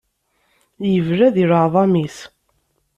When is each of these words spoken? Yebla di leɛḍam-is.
Yebla 0.93 1.27
di 1.35 1.45
leɛḍam-is. 1.51 2.17